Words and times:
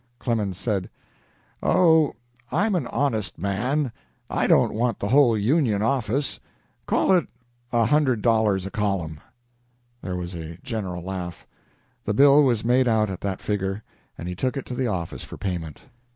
Clemens 0.17 0.57
said: 0.57 0.89
"Oh, 1.61 2.13
I'm 2.51 2.73
a 2.73 2.79
modest 2.81 3.37
man; 3.37 3.91
I 4.31 4.47
don't 4.47 4.73
want 4.73 4.97
the 4.97 5.09
whole 5.09 5.37
'Union' 5.37 5.83
office; 5.83 6.39
call 6.87 7.13
it 7.15 7.27
a 7.71 7.85
hundred 7.85 8.23
dollars 8.23 8.65
a 8.65 8.71
column." 8.71 9.19
There 10.01 10.15
was 10.15 10.33
a 10.33 10.57
general 10.63 11.03
laugh. 11.03 11.45
The 12.03 12.15
bill 12.15 12.41
was 12.41 12.65
made 12.65 12.87
out 12.87 13.11
at 13.11 13.21
that 13.21 13.41
figure, 13.43 13.83
and 14.17 14.27
he 14.27 14.33
took 14.33 14.57
it 14.57 14.65
to 14.65 14.73
the 14.73 14.87
office 14.87 15.23
for 15.23 15.37
payment. 15.37 15.81